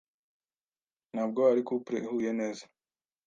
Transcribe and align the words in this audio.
Ntabwo 1.13 1.39
ari 1.51 1.61
couple 1.67 1.97
ihuye 1.99 2.31
neza. 2.39 2.63